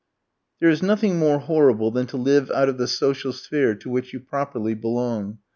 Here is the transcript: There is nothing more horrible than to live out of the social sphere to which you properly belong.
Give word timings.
There 0.59 0.69
is 0.71 0.81
nothing 0.81 1.19
more 1.19 1.37
horrible 1.37 1.91
than 1.91 2.07
to 2.07 2.17
live 2.17 2.49
out 2.49 2.69
of 2.69 2.79
the 2.79 2.87
social 2.87 3.31
sphere 3.31 3.75
to 3.75 3.87
which 3.87 4.13
you 4.13 4.19
properly 4.19 4.73
belong. 4.73 5.37